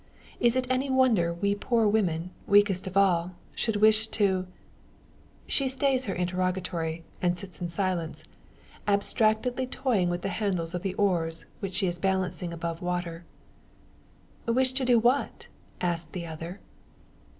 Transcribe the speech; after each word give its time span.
Is 0.39 0.55
it 0.55 0.65
any 0.67 0.89
wonder 0.89 1.31
we 1.31 1.53
poor 1.53 1.87
women, 1.87 2.31
weakest 2.47 2.87
of 2.87 2.97
all, 2.97 3.33
should 3.53 3.75
wish 3.75 4.07
to" 4.07 4.47
She 5.55 5.67
stays 5.67 6.05
her 6.05 6.15
interrogatory, 6.15 7.03
and 7.21 7.37
sits 7.37 7.61
in 7.61 7.69
silence, 7.69 8.23
abstractedly 8.87 9.67
toying 9.67 10.09
with 10.09 10.23
the 10.23 10.29
handles 10.29 10.73
of 10.73 10.81
the 10.81 10.95
oars, 10.95 11.45
which 11.59 11.73
she 11.75 11.85
is 11.85 11.99
balancing 11.99 12.51
above 12.51 12.81
water. 12.81 13.25
"Wish 14.47 14.71
to 14.71 14.85
do 14.85 14.97
what?" 14.97 15.49
asked 15.83 16.13
the 16.13 16.25
other. 16.25 16.61